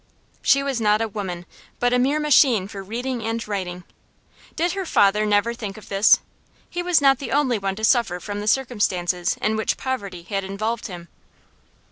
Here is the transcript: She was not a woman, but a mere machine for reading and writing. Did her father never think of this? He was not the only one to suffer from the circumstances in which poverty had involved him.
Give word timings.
She 0.41 0.63
was 0.63 0.81
not 0.81 0.99
a 0.99 1.07
woman, 1.07 1.45
but 1.79 1.93
a 1.93 1.99
mere 1.99 2.19
machine 2.19 2.67
for 2.67 2.81
reading 2.81 3.21
and 3.23 3.47
writing. 3.47 3.83
Did 4.55 4.71
her 4.71 4.83
father 4.83 5.27
never 5.27 5.53
think 5.53 5.77
of 5.77 5.89
this? 5.89 6.21
He 6.67 6.81
was 6.81 7.01
not 7.01 7.19
the 7.19 7.31
only 7.31 7.59
one 7.59 7.75
to 7.75 7.83
suffer 7.83 8.19
from 8.19 8.39
the 8.39 8.47
circumstances 8.47 9.37
in 9.43 9.55
which 9.55 9.77
poverty 9.77 10.23
had 10.23 10.43
involved 10.43 10.87
him. 10.87 11.07